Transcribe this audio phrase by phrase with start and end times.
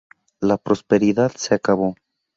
[0.39, 1.93] La prosperidad se acabó.